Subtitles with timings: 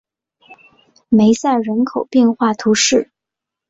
[1.09, 3.11] 梅塞人口变化图示